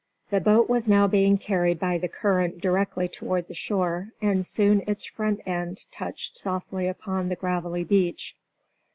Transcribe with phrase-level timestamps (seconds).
[0.31, 4.81] The boat was now being carried by the current directly toward the shore, and soon
[4.87, 8.35] its front end touched softly upon the gravelly beach.